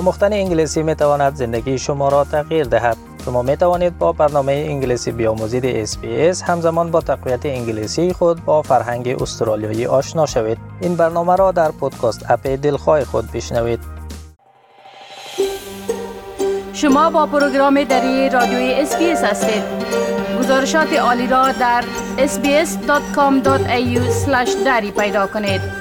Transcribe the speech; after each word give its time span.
آموختن 0.00 0.32
انگلیسی 0.32 0.82
می 0.82 0.94
تواند 0.94 1.34
زندگی 1.34 1.78
شما 1.78 2.08
را 2.08 2.24
تغییر 2.24 2.64
دهد. 2.64 2.96
شما 3.24 3.42
می 3.42 3.56
توانید 3.56 3.98
با 3.98 4.12
برنامه 4.12 4.52
انگلیسی 4.52 5.12
بیاموزید 5.12 5.86
SBS 5.86 6.42
همزمان 6.42 6.90
با 6.90 7.00
تقویت 7.00 7.46
انگلیسی 7.46 8.12
خود 8.12 8.44
با 8.44 8.62
فرهنگ 8.62 9.22
استرالیایی 9.22 9.86
آشنا 9.86 10.26
شوید. 10.26 10.58
این 10.80 10.96
برنامه 10.96 11.36
را 11.36 11.52
در 11.52 11.70
پودکاست 11.70 12.30
اپ 12.30 12.46
دلخواه 12.46 13.04
خود 13.04 13.32
بشنوید. 13.32 13.80
شما 16.72 17.10
با 17.10 17.26
پروگرام 17.26 17.84
دری 17.84 18.28
رادیوی 18.28 18.86
SBS 18.86 19.24
هستید. 19.24 19.62
گزارشات 20.38 20.92
عالی 20.92 21.26
را 21.26 21.52
در 21.52 21.84
sbs.com.au 22.18 24.00
دری 24.64 24.90
پیدا 24.90 25.26
کنید. 25.26 25.79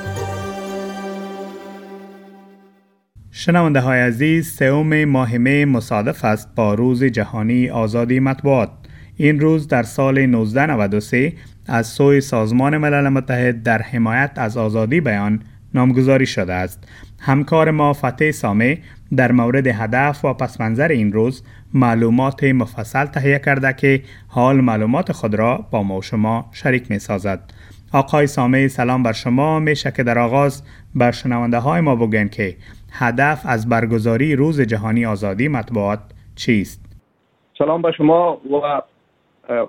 شنونده 3.41 3.79
های 3.79 3.99
عزیز 3.99 4.55
سوم 4.55 5.05
ماه 5.05 5.37
می 5.37 5.65
مصادف 5.65 6.25
است 6.25 6.49
با 6.55 6.73
روز 6.73 7.03
جهانی 7.03 7.69
آزادی 7.69 8.19
مطبوعات. 8.19 8.69
این 9.17 9.39
روز 9.39 9.67
در 9.67 9.83
سال 9.83 10.17
1993 10.17 11.33
از 11.67 11.87
سوی 11.87 12.21
سازمان 12.21 12.77
ملل 12.77 13.09
متحد 13.09 13.63
در 13.63 13.81
حمایت 13.81 14.31
از 14.35 14.57
آزادی 14.57 15.01
بیان 15.01 15.41
نامگذاری 15.73 16.25
شده 16.25 16.53
است. 16.53 16.83
همکار 17.19 17.71
ما 17.71 17.93
فتح 17.93 18.31
سامه 18.31 18.77
در 19.15 19.31
مورد 19.31 19.67
هدف 19.67 20.25
و 20.25 20.33
پسمنظر 20.33 20.87
این 20.87 21.13
روز 21.13 21.43
معلومات 21.73 22.43
مفصل 22.43 23.05
تهیه 23.05 23.39
کرده 23.39 23.73
که 23.73 24.01
حال 24.27 24.61
معلومات 24.61 25.11
خود 25.11 25.35
را 25.35 25.67
با 25.71 25.83
ما 25.83 25.97
و 25.97 26.01
شما 26.01 26.49
شریک 26.53 26.91
می 26.91 26.99
سازد. 26.99 27.53
آقای 27.91 28.27
سامه 28.27 28.67
سلام 28.67 29.03
بر 29.03 29.13
شما. 29.13 29.59
میشه 29.59 29.91
که 29.91 30.03
در 30.03 30.19
آغاز 30.19 30.63
بر 30.95 31.11
شنونده 31.11 31.57
های 31.57 31.81
ما 31.81 31.95
بگن 31.95 32.27
که 32.27 32.55
هدف 32.91 33.41
از 33.45 33.69
برگزاری 33.69 34.35
روز 34.35 34.61
جهانی 34.61 35.05
آزادی 35.05 35.47
مطبوعات 35.47 35.99
چیست؟ 36.35 36.85
سلام 37.57 37.81
به 37.81 37.91
شما 37.91 38.41
و 38.51 38.81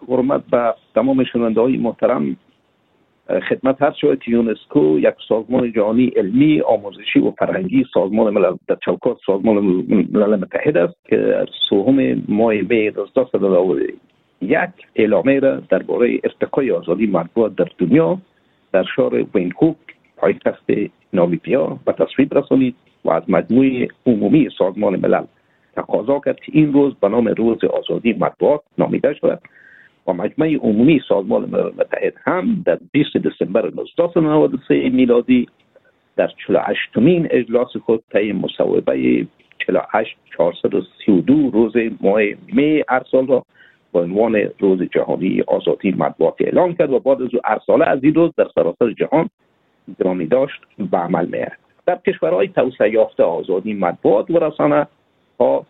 حرمت 0.09 0.43
به 0.51 0.75
تمام 0.95 1.25
شنونده 1.25 1.61
های 1.61 1.77
محترم 1.77 2.37
خدمت 3.49 3.83
هست 3.83 3.97
شود 3.97 4.23
یونسکو 4.29 4.99
یک 4.99 5.15
سازمان 5.29 5.73
جهانی 5.73 6.07
علمی 6.07 6.61
آموزشی 6.61 7.19
و 7.19 7.31
فرهنگی 7.31 7.85
سازمان 7.95 8.35
ملل 8.35 8.57
در 8.69 8.77
چوکات 8.85 9.19
سازمان 9.27 9.57
ملل 10.13 10.37
متحد 10.37 10.77
است 10.77 10.95
که 11.05 11.45
سوم 11.69 12.23
ماه 12.29 12.55
می 12.55 12.93
یک 14.43 14.71
اعلامیه 14.97 15.41
را 15.41 15.61
درباره 15.61 16.21
ارتقای 16.25 16.71
آزادی 16.71 17.07
مطبوعات 17.07 17.57
در 17.57 17.69
دنیا 17.79 18.19
در 18.73 18.85
شهر 18.97 19.25
وینکوک 19.35 19.77
پایتخت 20.17 20.65
نامیبیا 21.13 21.79
به 21.85 21.93
تصویب 21.93 22.39
رسانید 22.39 22.75
و 23.05 23.11
از 23.11 23.23
مجموعه 23.29 23.89
عمومی 24.07 24.49
سازمان 24.59 24.97
ملل 24.97 25.25
تقاضا 25.77 26.21
کرد 26.25 26.41
که 26.41 26.53
این 26.55 26.73
روز 26.73 26.95
به 26.95 27.09
نام 27.09 27.29
روز 27.29 27.65
آزادی 27.65 28.13
مطبوعات 28.13 28.61
نامیده 28.79 29.15
شود 29.15 29.41
و 30.07 30.13
مجمع 30.13 30.55
عمومی 30.55 31.01
سازمان 31.09 31.45
ملل 31.45 31.71
متحد 31.79 32.15
هم 32.25 32.63
در 32.67 32.79
20 32.93 33.17
دسامبر 33.17 33.67
1993 33.67 34.89
میلادی 34.89 35.49
در 36.17 36.31
48 36.47 36.97
مین 36.97 37.29
اجلاس 37.31 37.77
خود 37.77 38.03
طی 38.13 38.33
مصوبه 38.33 39.27
48 39.67 40.17
432 40.37 41.51
روز 41.51 41.73
ماه 42.01 42.21
می 42.53 42.83
ارسال 42.89 43.27
را 43.27 43.45
با 43.93 44.03
عنوان 44.03 44.37
روز 44.59 44.83
جهانی 44.83 45.43
آزادی 45.47 45.93
مطبوعات 45.93 46.35
اعلام 46.41 46.75
کرد 46.75 46.93
و 46.93 46.99
بعد 46.99 47.23
از 47.23 47.29
ارساله 47.45 47.85
از 47.85 47.99
این 48.03 48.15
روز 48.15 48.31
در 48.37 48.47
سراسر 48.55 48.93
جهان 48.93 49.31
گرامی 49.99 50.27
داشت 50.27 50.61
به 50.91 50.99
عمل 50.99 51.27
میاد 51.27 51.70
در 51.87 51.99
کشورهای 52.07 52.49
توسعه 52.49 52.91
یافته 52.91 53.23
آزادی 53.23 53.75
مطبوعات 53.75 54.31
و 54.31 54.39
رسانه 54.39 54.87
ها 55.41 55.67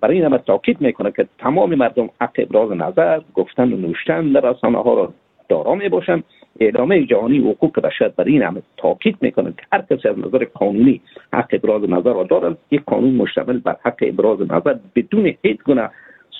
برای 0.00 0.22
این 0.22 0.38
تاکید 0.38 0.80
می‌کنه 0.80 1.12
که 1.12 1.26
تمام 1.38 1.74
مردم 1.74 2.10
حق 2.20 2.34
ابراز 2.38 2.70
نظر 2.70 3.20
گفتن 3.34 3.72
و 3.72 3.76
نوشتن 3.76 4.32
در 4.32 4.40
رسانه 4.40 4.82
ها 4.82 4.94
را 4.94 5.12
دارا 5.48 5.74
می 5.74 5.88
باشند 5.88 6.24
اعلامه 6.60 7.04
جهانی 7.04 7.38
حقوق 7.38 7.80
بشر 7.80 8.08
برای 8.08 8.32
این 8.32 8.42
همه 8.42 8.62
تاکید 8.76 9.16
می‌کنه 9.20 9.50
که 9.50 9.62
هر 9.72 9.82
کسی 9.90 10.08
از 10.08 10.18
نظر 10.18 10.44
قانونی 10.54 11.00
حق 11.32 11.48
ابراز 11.52 11.90
نظر 11.90 12.12
را 12.12 12.22
دارد 12.22 12.58
یک 12.70 12.82
قانون 12.86 13.14
مشتمل 13.14 13.58
بر 13.58 13.76
حق 13.84 13.98
ابراز 14.00 14.40
نظر 14.40 14.76
بدون 14.94 15.34
هیچ 15.42 15.62
گونه 15.64 15.90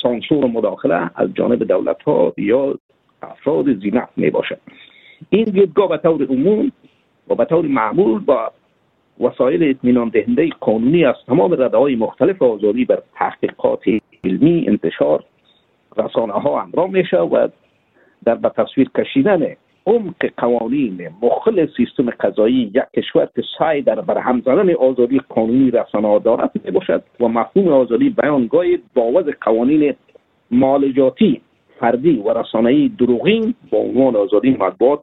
سانسور 0.03 0.45
و 0.45 0.49
مداخله 0.49 1.11
از 1.15 1.35
جانب 1.35 1.65
دولت 1.65 2.03
ها 2.03 2.33
یا 2.37 2.75
افراد 3.23 3.75
زینت 3.81 4.09
می 4.17 4.31
باشد 4.31 4.59
این 5.31 5.45
دیدگاه 5.45 5.89
به 5.89 5.99
طور 5.99 6.23
عموم 6.23 6.73
و 7.29 7.35
به 7.35 7.45
طور 7.45 7.67
معمول 7.67 8.21
با 8.21 8.53
وسایل 9.21 9.71
اطمینان 9.71 10.09
دهنده 10.09 10.49
قانونی 10.61 11.05
از 11.05 11.15
تمام 11.27 11.53
رده 11.53 11.77
های 11.77 11.97
مختلف 11.97 12.43
آزادی 12.43 12.85
بر 12.85 13.03
تحقیقات 13.15 13.83
علمی 14.25 14.65
انتشار 14.69 15.25
رسانه 15.97 16.33
ها 16.33 16.61
همراه 16.61 16.91
میشه 16.91 17.19
و 17.19 17.49
در 18.25 18.35
به 18.35 18.49
تصویر 18.49 18.91
کشیدن 18.99 19.47
عمق 19.87 20.31
قوانین 20.37 21.09
مخل 21.23 21.67
سیستم 21.77 22.11
قضایی 22.11 22.73
یک 22.75 22.85
کشور 22.97 23.29
که 23.37 23.43
سعی 23.59 23.83
در 23.83 24.01
برهم 24.01 24.41
زدن 24.41 24.75
آزادی 24.75 25.21
قانونی 25.29 25.71
رسانه 25.71 26.09
ها 26.09 26.19
دارد 26.19 26.51
می 26.65 26.71
باشد 26.71 27.03
و 27.21 27.29
مفهوم 27.29 27.69
آزادی 27.69 28.11
بیانگاه 28.11 28.65
باوز 28.95 29.25
قوانین 29.41 29.95
مالجاتی 30.51 31.41
فردی 31.81 32.23
و 32.27 32.39
رسانه‌ای 32.39 32.89
دروغین 32.99 33.55
با 33.71 33.79
عنوان 33.79 34.17
آزادی 34.17 34.51
مطبوعات 34.51 35.01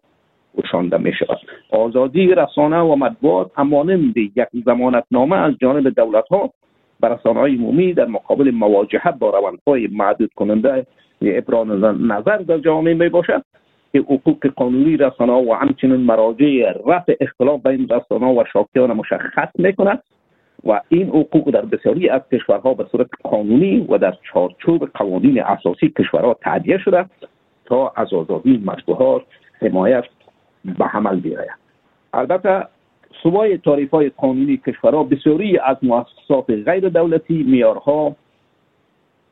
گشانده 0.57 0.97
می 0.97 1.13
شود 1.13 1.37
آزادی 1.69 2.27
رسانه 2.27 2.79
و 2.79 2.95
مطبوعات 2.95 3.51
همانند 3.55 4.17
یک 4.17 4.47
نامه 5.11 5.35
از 5.35 5.53
جانب 5.61 5.89
دولت 5.89 6.27
ها 6.27 6.49
بر 6.99 7.09
رسانه 7.09 7.39
های 7.39 7.55
عمومی 7.55 7.93
در 7.93 8.05
مقابل 8.05 8.51
مواجهه 8.51 9.11
با 9.11 9.29
روندهای 9.29 9.87
معدود 9.91 10.33
کننده 10.35 10.85
ابراز 11.21 11.67
نظر 12.01 12.37
در 12.37 12.57
جامعه 12.57 12.93
می 12.93 13.09
باشد 13.09 13.43
که 13.91 13.99
حقوق 13.99 14.47
قانونی 14.47 14.97
رسانه 14.97 15.33
و 15.33 15.53
همچنین 15.53 15.95
مراجع 15.95 16.73
رفع 16.87 17.15
اختلاف 17.21 17.67
بین 17.67 17.89
رسانه 17.89 18.25
و 18.25 18.43
شاکیان 18.53 18.93
مشخص 18.93 19.49
می 19.55 19.73
کند 19.73 20.03
و 20.65 20.81
این 20.89 21.07
حقوق 21.07 21.51
در 21.51 21.65
بسیاری 21.65 22.09
از 22.09 22.21
کشورها 22.31 22.73
به 22.73 22.85
صورت 22.91 23.07
قانونی 23.23 23.87
و 23.89 23.97
در 23.97 24.13
چارچوب 24.33 24.89
قوانین 24.93 25.43
اساسی 25.43 25.89
کشورها 25.89 26.33
تعدیه 26.33 26.77
شده 26.77 27.05
تا 27.65 27.93
از 27.95 28.13
آزادی 28.13 28.63
مطبوعات 28.65 29.21
حمایت 29.61 30.03
به 30.65 30.85
عمل 30.85 31.19
بیاید. 31.19 31.61
البته 32.13 32.65
سوای 33.23 33.57
تعریف 33.57 33.91
های 33.91 34.09
قانونی 34.09 34.57
کشورها 34.57 35.03
بسیاری 35.03 35.57
از 35.57 35.77
مؤسسات 35.81 36.49
غیر 36.49 36.89
دولتی 36.89 37.43
میارها 37.43 38.15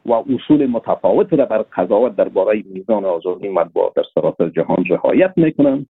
و 0.06 0.14
اصول 0.14 0.66
متفاوت 0.66 1.34
را 1.34 1.46
بر 1.46 1.66
قضاوت 1.76 2.16
درباره 2.16 2.64
میزان 2.74 3.06
آزادی 3.06 3.50
مطبوعات 3.50 3.94
در 3.94 4.04
سراسر 4.16 4.50
جهان 4.50 4.86
رعایت 4.90 5.34
می‌کنند 5.36 5.86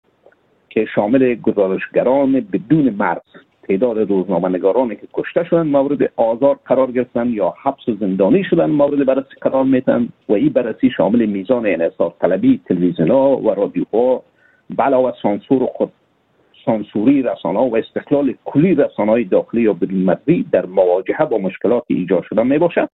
که 0.70 0.86
شامل 0.96 1.36
گزارشگران 1.36 2.32
بدون 2.54 2.90
مرز 2.90 3.22
تعداد 3.64 4.10
روزنامه 4.10 4.50
نگارانی 4.50 4.96
که 4.96 5.08
کشته 5.14 5.44
شدن 5.44 5.68
مورد 5.68 6.12
آزار 6.16 6.60
قرار 6.66 6.92
گرفتن 6.92 7.30
یا 7.30 7.54
حبس 7.64 7.90
و 7.90 7.96
زندانی 8.00 8.44
شدن 8.44 8.66
مورد 8.66 9.06
بررسی 9.06 9.36
قرار 9.42 9.64
میتن 9.64 10.10
و 10.30 10.34
این 10.34 10.50
بررسی 10.50 10.90
شامل 10.90 11.26
میزان 11.26 11.66
انحصار 11.66 12.14
طلبی 12.20 12.62
تلویزیون 12.66 13.12
و 13.12 13.54
رادیوها 13.56 14.24
سانسور 15.22 15.64
و 15.64 15.66
خود. 15.66 15.92
سانسوری 16.66 17.22
رسانه 17.22 17.60
و 17.60 17.76
استقلال 17.76 18.34
کلی 18.46 18.76
رسانه 18.76 19.12
های 19.12 19.24
داخلی 19.24 19.62
یا 19.62 19.74
بدون 19.74 20.18
در 20.52 20.66
مواجهه 20.66 21.26
با 21.26 21.38
مشکلات 21.38 21.84
ایجاد 21.88 22.24
شده 22.24 22.44
می 22.44 22.58
باشد 22.58 22.90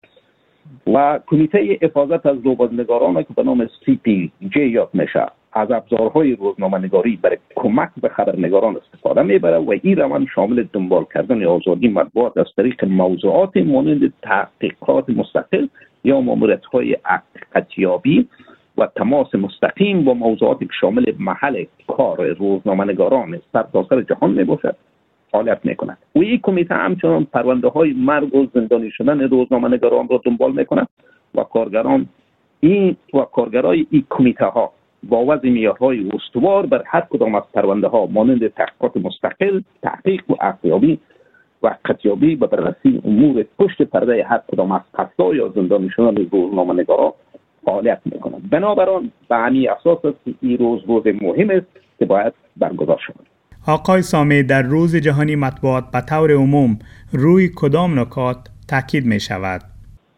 و 0.86 1.20
کمیته 1.26 1.78
حفاظت 1.82 2.26
از 2.26 2.36
روزنگاران 2.44 3.22
که 3.22 3.34
به 3.36 3.42
نام 3.42 3.68
جی 4.54 4.68
یاد 4.68 4.88
میشه 4.92 5.26
از 5.52 5.70
ابزارهای 5.70 6.36
روزنامه 6.36 6.78
نگاری 6.78 7.18
برای 7.22 7.38
کمک 7.56 7.90
به 8.02 8.08
خبرنگاران 8.08 8.76
استفاده 8.76 9.22
می‌بره 9.22 9.58
و 9.58 9.74
این 9.82 9.96
روند 9.96 10.26
شامل 10.34 10.64
دنبال 10.72 11.04
کردن 11.14 11.44
آزادی 11.44 11.88
مطبوعات 11.88 12.38
از 12.38 12.46
طریق 12.56 12.84
موضوعات 12.84 13.56
مانند 13.56 14.12
تحقیقات 14.22 15.10
مستقل 15.10 15.66
یا 16.04 16.20
ماموریت 16.20 16.64
های 16.64 16.96
حقیقتیابی 17.04 18.28
و 18.80 18.86
تماس 18.96 19.34
مستقیم 19.34 20.04
با 20.04 20.14
موضوعاتی 20.14 20.66
که 20.66 20.72
شامل 20.80 21.04
محل 21.18 21.64
کار 21.86 22.32
روزنامه 22.32 22.84
نگاران 22.84 23.40
سرتاسر 23.52 24.02
جهان 24.02 24.30
می 24.30 24.44
باشد 24.44 24.76
فعالیت 25.30 25.58
می 25.64 25.76
کند 25.76 25.98
و 26.14 26.18
این 26.18 26.40
کمیته 26.42 26.74
همچنان 26.74 27.24
پرونده 27.24 27.68
های 27.68 27.92
مرگ 27.92 28.34
و 28.34 28.46
زندانی 28.54 28.90
شدن 28.90 29.20
روزنامه 29.20 29.68
نگاران 29.68 30.08
را 30.08 30.20
دنبال 30.24 30.52
می 30.52 30.64
کند 30.64 30.88
و 31.34 31.42
کارگران 31.42 32.06
این 32.60 32.96
و 33.14 33.18
کارگرای 33.20 33.86
این 33.90 34.04
کمیته 34.10 34.44
ها 34.44 34.72
با 35.02 35.24
وضع 35.24 35.48
میارهای 35.48 36.10
استوار 36.12 36.66
بر 36.66 36.82
هر 36.86 37.00
کدام 37.10 37.34
از 37.34 37.42
پرونده 37.54 37.88
ها 37.88 38.06
مانند 38.06 38.48
تحقیقات 38.48 38.96
مستقل 38.96 39.60
تحقیق 39.82 40.30
و 40.30 40.34
ارزیابی 40.40 40.98
و 41.62 41.76
قطیابی 41.84 42.36
به 42.36 42.46
بررسی 42.46 43.02
امور 43.04 43.44
پشت 43.58 43.82
پرده 43.82 44.24
هر 44.24 44.40
کدام 44.52 44.72
از 44.72 44.80
قصدا 44.94 45.34
یا 45.34 45.48
زندانی 45.48 45.90
شدن 45.90 46.28
روزنامه 46.32 46.74
نگاران 46.74 47.12
فعالیت 47.64 48.00
می‌کنند 48.04 48.50
بنابراین 48.50 49.12
به 49.28 49.36
همین 49.36 49.70
اساس 49.70 50.04
است 50.04 50.18
که 50.24 50.34
این 50.40 50.58
روز 50.58 50.80
روز 50.86 51.06
مهم 51.06 51.50
است 51.50 51.66
که 51.98 52.06
باید 52.06 52.32
برگزار 52.56 53.00
شود 53.06 53.26
آقای 53.68 54.02
سامی 54.02 54.42
در 54.42 54.62
روز 54.62 54.96
جهانی 54.96 55.36
مطبوعات 55.36 55.84
به 55.92 56.00
طور 56.00 56.32
عموم 56.32 56.78
روی 57.12 57.50
کدام 57.56 58.00
نکات 58.00 58.36
تاکید 58.68 59.06
می 59.06 59.20
شود. 59.20 59.60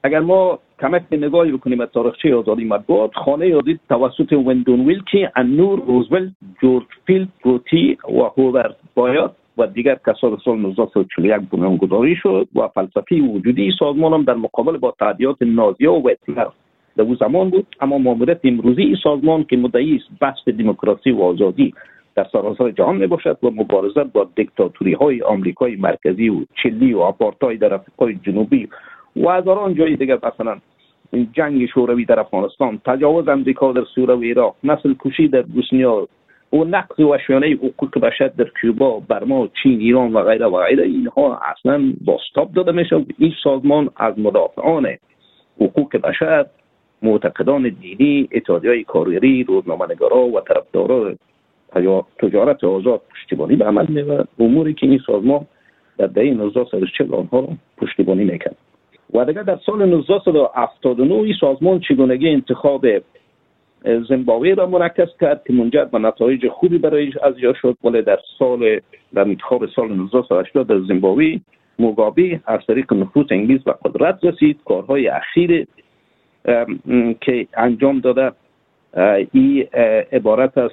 اگر 0.03 0.21
ما 0.21 0.59
کمک 0.81 1.03
نگاهی 1.13 1.53
بکنیم 1.53 1.81
از 1.81 1.89
تاریخچه 1.95 2.35
آزادی 2.35 2.65
مطبوعات 2.65 3.11
خانه 3.15 3.55
آزادی 3.55 3.81
توسط 3.89 4.33
وندون 4.33 4.87
ویلکی 4.87 5.29
انور 5.37 5.83
روزولت 5.87 6.33
جورج 6.63 6.85
فیلد 7.07 7.29
روتی 7.43 7.99
و 8.05 8.23
هوورد 8.23 8.77
بایات 8.95 9.33
و 9.59 9.67
دیگر 9.67 9.99
کسان 10.07 10.39
سال 10.45 10.59
1941 10.59 11.41
بنیانگذاری 11.51 12.17
شد 12.17 12.49
و 12.55 12.69
فلسفی 12.69 13.21
وجودی 13.21 13.71
سازمان 13.79 14.13
هم 14.13 14.25
در 14.25 14.35
مقابل 14.35 14.77
با 14.77 14.95
تعدیات 14.99 15.37
نازیا 15.41 15.93
و 15.93 16.11
در 16.37 16.47
او 16.99 17.15
زمان 17.15 17.51
بود 17.51 17.67
اما 17.81 17.99
ماموریت 17.99 18.41
امروزی 18.45 18.83
این 18.83 18.97
سازمان 19.03 19.45
که 19.45 19.57
مدعی 19.57 19.97
است 19.97 20.19
بحث 20.21 20.49
دموکراسی 20.49 21.11
و 21.11 21.23
آزادی 21.23 21.75
در 22.15 22.27
سراسر 22.33 22.71
جهان 22.71 22.97
می 22.97 23.07
باشد 23.07 23.39
و 23.43 23.51
مبارزه 23.51 24.05
با 24.05 24.29
دیکتاتوری 24.37 24.93
های 24.93 25.23
آمریکای 25.23 25.77
مرکزی 25.77 26.29
و 26.29 26.45
چلی 26.63 26.95
و 26.95 26.99
آپارتای 26.99 27.57
در 27.57 27.75
افریقای 27.75 28.15
جنوبی 28.15 28.69
و 29.17 29.29
هزاران 29.29 29.75
جای 29.75 29.97
دیگر 29.97 30.19
مثلا 30.23 30.57
جنگ 31.33 31.67
شوروی 31.67 32.05
در 32.05 32.21
افغانستان 32.21 32.81
تجاوز 32.85 33.29
امریکا 33.29 33.73
در 33.73 33.85
سوره 33.95 34.15
و 34.15 34.23
عراق 34.23 34.57
نسل 34.65 34.95
کشی 35.01 35.29
در 35.29 35.43
بوسنیا 35.43 36.09
و 36.53 36.65
نقض 36.65 37.01
وحشیانه 37.01 37.47
حقوق 37.47 37.99
بشر 37.99 38.29
در 38.29 38.51
کوبا 38.61 39.01
برما 39.09 39.49
چین 39.63 39.81
ایران 39.81 40.13
و 40.13 40.23
غیره 40.23 40.47
و 40.47 40.63
غیره. 40.63 40.85
اینها 40.85 41.41
اصلا 41.53 41.93
باستاب 42.05 42.53
داده 42.53 42.73
میشه 42.73 43.07
این 43.19 43.33
سازمان 43.45 43.91
از 43.97 44.19
مدافعان 44.19 44.89
حقوق 45.61 45.97
بشر 45.97 46.47
معتقدان 47.03 47.77
دینی 47.81 48.29
اتحادیه 48.33 48.85
کارگری 48.85 49.45
روزنامه‌نگارا 49.45 50.21
و 50.21 50.41
طرفدارا 50.41 51.15
تجارت 52.19 52.65
آزاد 52.65 53.01
پشتیبانی 53.11 53.57
به 53.57 53.65
عمل 53.65 53.87
می‌برد 53.89 54.29
اموری 54.39 54.75
که 54.75 54.87
این 54.87 55.01
سازمان 55.07 55.47
در 55.99 56.07
دهه 56.07 56.25
1940 56.25 57.15
آنها 57.15 57.41
را 57.41 57.49
پشتیبانی 57.79 58.25
می‌کرد. 58.25 58.57
و 59.15 59.25
دیگه 59.25 59.43
در 59.43 59.59
سال 59.67 59.83
1979 59.83 61.15
این 61.15 61.35
سازمان 61.41 61.81
چگونگی 61.81 62.29
انتخاب 62.29 62.87
زمبابوه 64.09 64.55
را 64.55 64.67
مرکز 64.67 65.09
کرد 65.21 65.43
که 65.47 65.53
منجر 65.53 65.85
به 65.85 65.99
نتایج 65.99 66.49
خوبی 66.49 66.79
برای 66.79 67.13
از 67.23 67.35
یا 67.39 67.53
شد. 67.53 67.77
ولی 67.85 68.03
در 68.03 68.19
سال 68.39 68.81
در 69.15 69.23
انتخاب 69.23 69.67
سال 69.67 69.91
1980 69.91 70.67
در 70.67 70.81
زمبابوه 70.81 71.37
موگابی 71.79 72.41
از 72.47 72.61
طریق 72.67 72.93
نفوذ 72.93 73.27
انگیز 73.31 73.61
و 73.67 73.71
قدرت 73.71 74.25
رسید. 74.25 74.59
کارهای 74.65 75.09
اخیر 75.09 75.67
که 77.21 77.47
انجام 77.57 78.01
داده 78.01 78.33
این 79.33 79.67
عبارت 80.13 80.59
از 80.59 80.71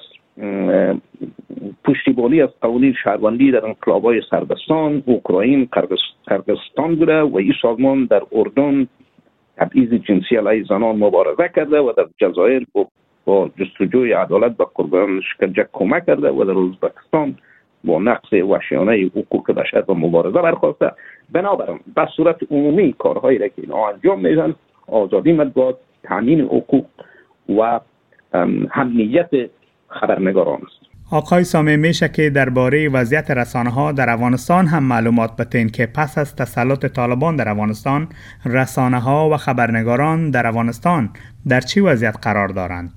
پشتیبانی 1.86 2.42
از 2.42 2.50
قوانین 2.62 2.94
شهروندی 3.04 3.52
در 3.52 3.66
انقلابای 3.66 4.22
سربستان 4.30 5.04
اوکراین 5.06 5.70
قرقستان 6.28 6.96
بوده 6.96 7.22
و 7.22 7.38
این 7.38 7.54
سازمان 7.62 8.06
در 8.06 8.22
اردن 8.32 8.88
تبعیض 9.58 9.94
جنسی 9.94 10.36
علیه 10.36 10.64
زنان 10.64 10.96
مبارزه 10.96 11.50
کرده 11.56 11.80
و 11.80 11.94
در 11.98 12.06
جزایر 12.18 12.68
با 13.26 13.50
جستجوی 13.58 14.14
عدالت 14.14 14.58
به 14.58 14.66
قربان 14.76 15.22
شکنجه 15.22 15.68
کمک 15.74 16.06
کرده 16.06 16.30
و 16.30 16.44
در 16.44 16.60
ازبکستان 16.60 17.36
با 17.84 18.00
نقص 18.00 18.34
وحشیانه 18.34 19.10
حقوق 19.16 19.52
بشر 19.52 19.84
و 19.88 19.94
مبارزه 19.94 20.42
برخواسته. 20.42 20.92
بنابراین 21.32 21.80
به 21.96 22.08
صورت 22.16 22.38
عمومی 22.52 22.94
کارهایی 22.94 23.38
را 23.38 23.48
که 23.48 23.62
اینا 23.62 23.88
انجام 23.90 24.20
میدن 24.20 24.56
آزادی 24.92 25.34
مطبوعات 25.34 25.78
تامین 26.04 26.42
حقوق 26.42 26.86
و 27.60 27.80
همنیت 28.72 29.30
خبرنگاران 29.88 30.62
است. 30.66 30.90
آقای 31.12 31.44
سامه 31.44 31.78
میشه 31.78 32.10
که 32.10 32.30
درباره 32.30 32.90
وضعیت 32.90 33.32
رسانه 33.32 33.70
ها 33.70 33.92
در 33.92 34.10
افغانستان 34.10 34.66
هم 34.66 34.84
معلومات 34.84 35.30
بتین 35.38 35.70
که 35.70 35.88
پس 35.96 36.18
از 36.18 36.36
تسلط 36.36 36.86
طالبان 36.86 37.36
در 37.36 37.50
افغانستان 37.50 38.08
رسانه 38.46 39.00
ها 39.00 39.30
و 39.30 39.38
خبرنگاران 39.38 40.32
در 40.32 40.48
افغانستان 40.48 41.10
در 41.48 41.60
چی 41.60 41.80
وضعیت 41.80 42.16
قرار 42.22 42.48
دارند؟ 42.48 42.90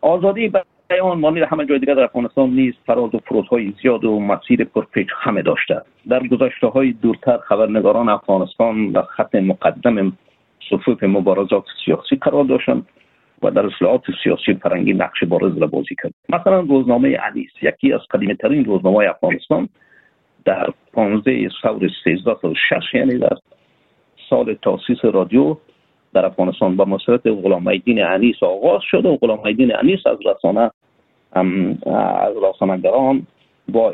آزادی 0.00 0.52
بیان 0.88 1.18
مانند 1.18 1.42
همه 1.42 1.66
جای 1.66 1.78
دیگر 1.78 1.94
در 1.94 2.02
افغانستان 2.02 2.50
نیز 2.50 2.74
فراز 2.86 3.14
و 3.14 3.42
های 3.50 3.72
زیاد 3.82 4.04
و 4.04 4.20
مسیر 4.20 4.64
پرپیچ 4.64 5.08
همه 5.20 5.42
داشته 5.42 5.82
در 6.08 6.26
گذشته 6.26 6.66
های 6.66 6.92
دورتر 6.92 7.38
خبرنگاران 7.38 8.08
افغانستان 8.08 8.92
در 8.92 9.02
خط 9.02 9.34
مقدم 9.34 10.12
صفوف 10.70 11.02
مبارزات 11.02 11.64
سیاسی 11.84 12.16
قرار 12.16 12.44
داشتند 12.44 12.86
و 13.42 13.50
در 13.50 13.66
اصلاحات 13.66 14.02
سیاسی 14.24 14.54
فرنگی 14.54 14.92
نقش 14.92 15.24
بارز 15.24 15.58
را 15.58 15.66
بازی 15.66 15.94
کرد. 16.02 16.14
مثلا 16.28 16.60
روزنامه 16.60 17.18
انیس 17.22 17.50
یکی 17.62 17.92
از 17.92 18.00
قدیمی 18.10 18.34
ترین 18.34 18.64
روزنامه 18.64 19.10
افغانستان 19.10 19.68
در 20.44 20.68
15 20.92 21.48
سور 21.62 21.90
1306 22.06 22.94
یعنی 22.94 23.18
در 23.18 23.36
سال 24.30 24.54
تاسیس 24.62 25.04
رادیو 25.04 25.56
در 26.14 26.26
افغانستان 26.26 26.76
با 26.76 26.84
مسئلت 26.84 27.26
غلام 27.26 27.76
دین 27.76 28.04
انیس 28.04 28.42
آغاز 28.42 28.80
شد 28.90 29.06
و 29.06 29.16
غلام 29.16 29.52
دین 29.52 29.76
انیس 29.76 30.06
از 30.06 30.18
رسانه 30.26 30.70
از 32.22 32.34
رسانه‌گران 32.42 33.26
با 33.68 33.92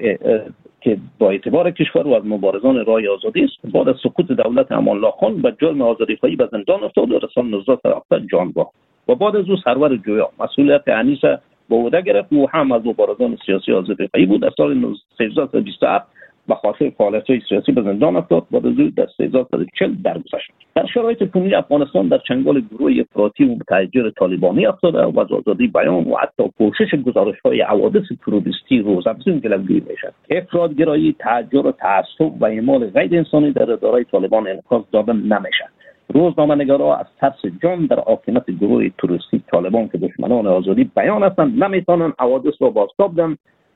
که 0.80 0.98
با 1.18 1.30
اعتبار 1.30 1.70
کشور 1.70 2.06
و 2.06 2.14
از 2.14 2.22
مبارزان 2.26 2.84
رای 2.84 3.08
آزادی 3.08 3.44
است 3.44 3.74
بعد 3.74 3.88
از 3.88 3.96
سقوط 4.02 4.26
دولت 4.26 4.72
امان 4.72 4.96
الله 4.96 5.10
خان 5.10 5.40
و 5.44 5.50
جرم 5.60 5.82
آزادی 5.82 6.16
خواهی 6.16 6.36
به 6.36 6.48
زندان 6.52 6.84
افتاد 6.84 7.10
و 7.12 7.18
رسال 7.18 7.54
1970 7.54 8.22
جان 8.32 8.52
باخت 8.52 8.74
و 9.08 9.14
بعد 9.14 9.36
از 9.36 9.50
او 9.50 9.56
سرور 9.56 9.96
جویا. 9.96 10.30
مسئولیت 10.38 10.88
انیس 10.88 11.20
با 11.68 11.76
عهده 11.76 12.00
گرفت 12.00 12.32
او 12.32 12.50
هم 12.50 12.72
از 12.72 12.86
مبارزان 12.86 13.38
سیاسی 13.46 13.72
آزادی 13.72 14.08
خواهی 14.08 14.26
بود. 14.26 14.42
در 14.42 14.50
سال 14.56 14.94
1327 15.20 16.06
به 16.48 16.54
خاطر 16.54 16.90
فعالیت 16.90 17.30
های 17.30 17.40
سیاسی 17.48 17.72
به 17.72 17.82
زندان 17.82 18.16
افتاد 18.16 18.46
و 18.52 18.60
زود 18.60 18.94
در 18.94 19.06
1340 19.20 19.94
درگذشت. 20.04 20.50
در 20.74 20.86
شرایط 20.86 21.30
کنونی 21.30 21.54
افغانستان 21.54 22.08
در 22.08 22.18
چنگال 22.28 22.60
گروه 22.60 22.92
افراطی 23.00 23.44
و 23.44 23.54
متحجر 23.54 24.10
طالبانی 24.10 24.66
افتاده 24.66 25.04
و 25.04 25.20
از 25.20 25.32
آزادی 25.32 25.66
بیان 25.66 26.04
و 26.04 26.16
حتی 26.16 26.50
پوشش 26.58 26.94
گزارش 27.06 27.40
های 27.44 27.60
حوادث 27.60 28.04
تروریستی 28.24 28.78
روزافزون 28.78 29.40
جلوگیری 29.40 29.82
می‌شد 29.88 30.12
افرادگرایی 30.30 31.16
تحجر 31.18 31.66
و 31.66 31.72
تعصب 31.72 32.42
و 32.42 32.44
اعمال 32.44 32.86
غیر 32.86 33.16
انسانی 33.16 33.52
در 33.52 33.72
اداره 33.72 34.04
طالبان 34.04 34.48
انعکاس 34.48 34.84
داده 34.92 35.12
نمی‌شد 35.12 35.76
روزنامه 36.08 36.54
نگارا 36.54 36.96
از 36.96 37.06
ترس 37.20 37.52
جان 37.62 37.86
در 37.86 38.00
حاکمیت 38.00 38.50
گروه 38.60 38.88
تروریستی 38.98 39.42
طالبان 39.50 39.88
که 39.88 39.98
دشمنان 39.98 40.46
آزادی 40.46 40.90
بیان 40.96 41.22
هستند 41.22 41.64
نمی‌توانند 41.64 42.14
حوادث 42.18 42.54
را 42.60 42.70
بازتاب 42.70 43.18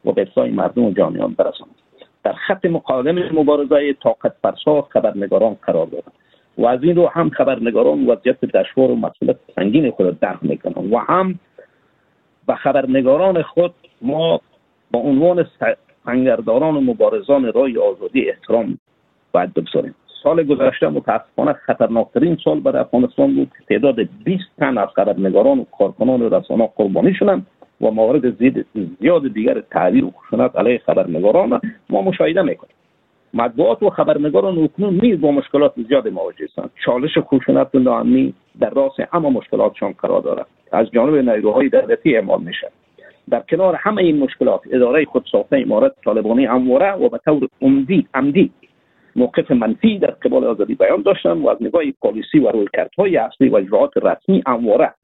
و 0.04 0.12
به 0.12 0.28
مردم 0.36 0.84
و 0.84 0.92
جانیان 0.92 1.34
برسانند. 1.38 1.79
در 2.24 2.32
خط 2.32 2.64
مقاوم 2.64 3.18
مبارزه 3.32 3.92
طاقت 3.92 4.32
فرسا 4.42 4.82
خبرنگاران 4.82 5.56
قرار 5.62 5.86
دارند 5.86 6.12
و 6.58 6.66
از 6.66 6.82
این 6.82 6.96
رو 6.96 7.06
هم 7.06 7.30
خبرنگاران 7.30 8.06
وضعیت 8.06 8.40
دشوار 8.40 8.90
و 8.90 8.96
مسئولیت 8.96 9.36
سنگین 9.56 9.90
خود 9.90 10.06
را 10.06 10.12
درک 10.20 10.38
می‌کنند. 10.42 10.92
و 10.92 10.98
هم 10.98 11.38
به 12.46 12.54
خبرنگاران 12.54 13.42
خود 13.42 13.74
ما 14.02 14.40
با 14.90 15.00
عنوان 15.00 15.46
سنگرداران 16.04 16.76
و 16.76 16.80
مبارزان 16.80 17.52
رای 17.52 17.78
آزادی 17.78 18.30
احترام 18.30 18.78
باید 19.32 19.54
بگذاریم. 19.54 19.94
سال 20.22 20.42
گذشته 20.42 20.88
متاسفانه 20.88 21.52
خطرناکترین 21.52 22.38
سال 22.44 22.60
برای 22.60 22.80
افغانستان 22.80 23.34
بود 23.34 23.50
که 23.58 23.64
تعداد 23.68 23.96
20 24.24 24.44
تن 24.58 24.78
از 24.78 24.88
خبرنگاران 24.96 25.58
و 25.58 25.64
کارکنان 25.78 26.30
رسانه 26.30 26.70
قربانی 26.76 27.14
شدند. 27.14 27.46
و 27.80 27.90
موارد 27.90 28.38
زیاد 29.00 29.32
دیگر 29.32 29.60
تعبیر 29.60 30.04
و 30.04 30.10
خشونت 30.10 30.56
علیه 30.56 30.78
خبرنگاران 30.78 31.60
ما 31.90 32.02
مشاهده 32.02 32.42
می‌کنیم. 32.42 32.74
مطبوعات 33.34 33.82
و 33.82 33.90
خبرنگاران 33.90 34.58
اکنون 34.58 35.00
نیز 35.02 35.20
با 35.20 35.30
مشکلات 35.30 35.72
زیاد 35.88 36.08
مواجه 36.08 36.44
هستند. 36.44 36.70
چالش 36.84 37.18
خشونت 37.18 37.74
ناامنی 37.74 38.34
در 38.60 38.70
راس 38.70 38.92
اما 39.12 39.30
مشکلاتشان 39.30 39.92
قرار 39.92 40.20
دارد. 40.20 40.46
از 40.72 40.90
جانب 40.90 41.30
نیروهای 41.30 41.68
دولتی 41.68 42.16
اعمال 42.16 42.42
میشه 42.42 42.70
در 43.30 43.40
کنار 43.50 43.74
همه 43.74 44.02
این 44.02 44.18
مشکلات 44.18 44.60
اداره 44.70 45.04
خودساخته 45.04 45.56
امارت 45.56 45.92
طالبانی 46.04 46.44
همواره 46.44 46.92
و 46.92 47.08
به 47.08 47.18
طور 47.18 47.48
عمدی 47.62 48.06
عمدی 48.14 48.50
موقف 49.16 49.50
منفی 49.50 49.98
در 49.98 50.10
قبال 50.10 50.44
آزادی 50.44 50.74
بیان 50.74 51.02
داشتن 51.02 51.30
و 51.30 51.48
از 51.48 51.56
نگاه 51.60 51.82
پالیسی 52.00 52.38
و 52.38 52.48
رویکردهای 52.48 53.16
اصلی 53.16 53.48
و 53.48 53.56
اجراعات 53.56 53.96
رسمی 53.96 54.42
همواره 54.46 54.94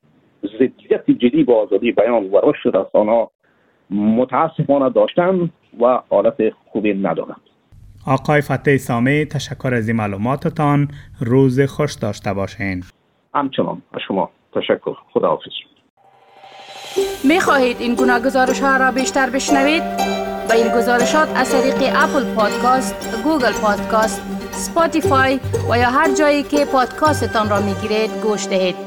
ضدیت 0.43 1.11
جدی 1.11 1.45
با 1.45 1.63
آزادی 1.63 1.93
بیان 1.93 2.25
و 2.25 2.41
رشد 2.43 2.77
رسانه 2.77 3.29
متاسفانه 3.91 4.91
داشتن 4.91 5.51
و 5.81 6.03
حالت 6.11 6.37
خوبی 6.73 6.95
ندارند 6.95 7.41
آقای 8.07 8.41
فتح 8.41 8.77
سامه 8.77 9.25
تشکر 9.25 9.75
از 9.75 9.89
این 9.89 9.97
معلوماتتان. 9.97 10.89
روز 11.21 11.61
خوش 11.61 11.95
داشته 11.95 12.35
باشین. 12.35 12.83
همچنان 13.35 13.83
شما 14.09 14.31
تشکر. 14.55 14.95
خدا 15.13 15.29
حافظ 15.29 15.53
می 17.25 17.41
خواهید 17.41 17.77
این 17.81 17.95
گناه 17.95 18.21
گزارش 18.21 18.61
ها 18.61 18.77
را 18.77 18.91
بیشتر 18.93 19.31
بشنوید؟ 19.31 19.83
با 20.49 20.55
این 20.55 20.69
گزارشات 20.77 21.29
از 21.37 21.53
طریق 21.53 21.75
اپل 21.75 22.35
پادکاست، 22.35 23.23
گوگل 23.25 23.53
پادکاست، 23.63 24.21
Spotify 24.53 25.41
و 25.71 25.79
یا 25.79 25.91
هر 25.91 26.15
جایی 26.15 26.43
که 26.43 26.65
پادکاستتان 26.73 27.51
را 27.51 27.61
می 27.61 27.75
گیرید 27.75 28.11
گوش 28.23 28.47
دهید. 28.49 28.86